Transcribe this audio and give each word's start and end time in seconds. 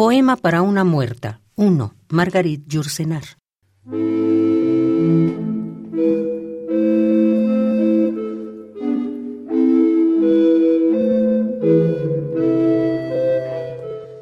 Poema 0.00 0.36
para 0.36 0.62
una 0.62 0.82
muerta. 0.82 1.42
1. 1.56 1.94
Margarit 2.08 2.66
Yourcenar. 2.66 3.22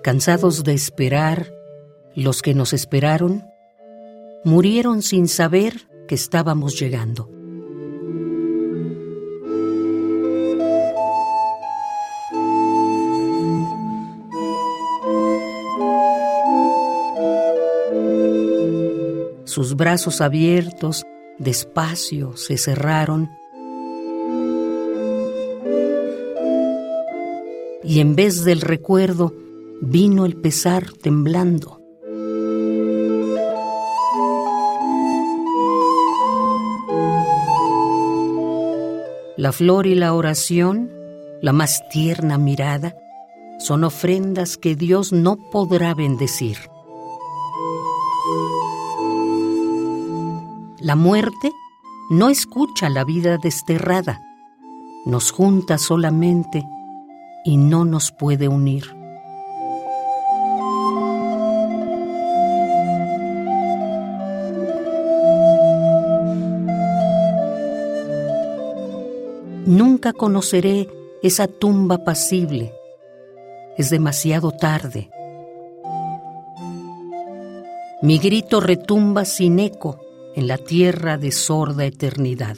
Cansados 0.03 0.65
de 0.65 0.75
esperar, 0.75 1.53
los 2.17 2.43
que 2.43 2.55
nos 2.55 2.73
esperaron 2.73 3.45
murieron 4.43 5.01
sin 5.03 5.29
saber 5.29 5.89
que 6.09 6.17
estábamos 6.17 6.77
llegando. 6.81 7.38
Sus 19.59 19.75
brazos 19.75 20.21
abiertos 20.21 21.05
despacio 21.37 22.37
se 22.37 22.57
cerraron 22.59 23.29
y 27.83 27.99
en 27.99 28.15
vez 28.15 28.45
del 28.45 28.61
recuerdo 28.61 29.35
vino 29.83 30.27
el 30.27 30.37
pesar 30.37 30.93
temblando. 31.03 31.81
La 39.37 39.51
flor 39.51 39.89
y 39.89 39.97
la 39.97 40.15
oración, 40.15 40.89
la 41.43 41.53
más 41.53 41.83
tierna 41.89 42.39
mirada, 42.39 42.95
son 43.59 43.83
ofrendas 43.83 44.57
que 44.57 44.77
Dios 44.77 45.13
no 45.13 45.51
podrá 45.51 45.95
bendecir. 45.95 46.59
La 50.81 50.95
muerte 50.95 51.51
no 52.09 52.29
escucha 52.29 52.89
la 52.89 53.03
vida 53.03 53.37
desterrada, 53.37 54.23
nos 55.07 55.33
junta 55.33 55.77
solamente 55.77 56.65
y 57.45 57.57
no 57.57 57.85
nos 57.85 58.13
puede 58.13 58.47
unir. 58.47 58.85
Nunca 69.67 70.13
conoceré 70.13 70.89
esa 71.25 71.49
tumba 71.49 72.05
pasible. 72.05 72.73
Es 73.77 73.91
demasiado 73.91 74.53
tarde. 74.53 75.11
Mi 78.01 78.19
grito 78.19 78.61
retumba 78.61 79.25
sin 79.25 79.59
eco 79.59 80.08
en 80.39 80.47
la 80.47 80.57
tierra 80.57 81.19
de 81.19 81.33
sorda 81.33 81.85
eternidad. 81.85 82.57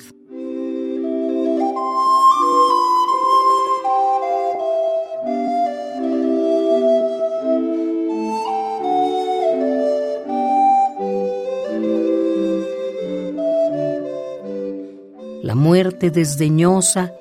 La 15.43 15.55
muerte 15.55 16.11
desdeñosa 16.11 17.15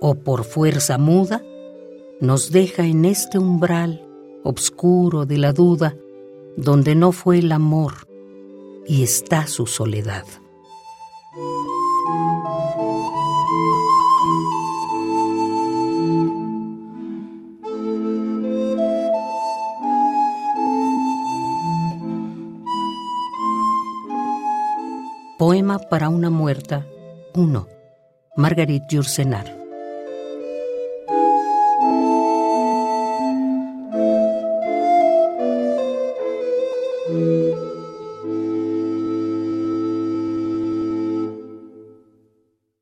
o 0.00 0.14
por 0.14 0.44
fuerza 0.44 0.96
muda 0.96 1.42
nos 2.22 2.50
deja 2.50 2.86
en 2.86 3.04
este 3.04 3.38
umbral 3.38 4.02
obscuro 4.44 5.26
de 5.26 5.36
la 5.36 5.52
duda 5.52 5.94
donde 6.56 6.94
no 6.94 7.12
fue 7.12 7.40
el 7.40 7.52
amor 7.52 8.05
y 8.88 9.02
está 9.02 9.46
su 9.46 9.66
soledad. 9.66 10.24
Poema 25.38 25.78
para 25.78 26.08
una 26.08 26.30
muerta 26.30 26.86
1. 27.34 27.68
Margarit 28.36 28.82
Yourcenar 28.88 29.55